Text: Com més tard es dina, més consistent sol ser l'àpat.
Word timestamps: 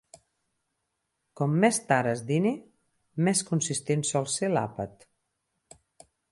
Com 1.41 1.53
més 1.65 1.79
tard 1.91 2.11
es 2.13 2.25
dina, 2.33 2.55
més 3.29 3.45
consistent 3.53 4.05
sol 4.15 4.29
ser 4.39 4.53
l'àpat. 4.57 5.09